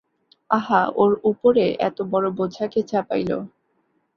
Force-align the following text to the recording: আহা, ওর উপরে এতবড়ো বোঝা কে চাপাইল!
আহা, 0.49 0.81
ওর 0.95 1.11
উপরে 1.23 1.65
এতবড়ো 1.87 2.29
বোঝা 2.37 2.65
কে 2.67 2.81
চাপাইল! 2.89 3.31